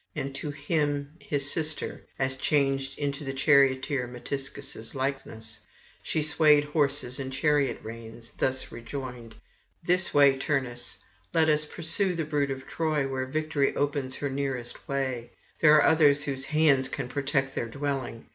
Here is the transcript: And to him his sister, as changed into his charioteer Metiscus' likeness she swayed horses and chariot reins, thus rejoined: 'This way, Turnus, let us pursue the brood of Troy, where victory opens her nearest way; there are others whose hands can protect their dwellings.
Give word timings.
And 0.15 0.33
to 0.33 0.49
him 0.49 1.11
his 1.19 1.51
sister, 1.51 2.01
as 2.17 2.35
changed 2.35 2.97
into 2.97 3.23
his 3.23 3.35
charioteer 3.35 4.07
Metiscus' 4.07 4.95
likeness 4.95 5.59
she 6.01 6.23
swayed 6.23 6.63
horses 6.63 7.19
and 7.19 7.31
chariot 7.31 7.77
reins, 7.83 8.31
thus 8.39 8.71
rejoined: 8.71 9.35
'This 9.83 10.11
way, 10.11 10.39
Turnus, 10.39 10.97
let 11.35 11.49
us 11.49 11.65
pursue 11.65 12.15
the 12.15 12.25
brood 12.25 12.49
of 12.49 12.65
Troy, 12.65 13.07
where 13.07 13.27
victory 13.27 13.75
opens 13.75 14.15
her 14.15 14.29
nearest 14.31 14.87
way; 14.87 15.33
there 15.59 15.75
are 15.75 15.83
others 15.83 16.23
whose 16.23 16.45
hands 16.45 16.89
can 16.89 17.07
protect 17.07 17.53
their 17.53 17.67
dwellings. 17.69 18.25